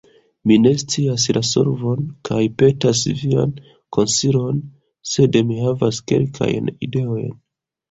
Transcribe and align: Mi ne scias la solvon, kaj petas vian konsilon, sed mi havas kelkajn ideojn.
Mi 0.51 0.55
ne 0.61 0.69
scias 0.83 1.25
la 1.37 1.43
solvon, 1.49 2.07
kaj 2.29 2.39
petas 2.63 3.03
vian 3.21 3.53
konsilon, 3.99 4.65
sed 5.13 5.39
mi 5.53 5.61
havas 5.69 6.03
kelkajn 6.11 6.75
ideojn. 6.91 7.33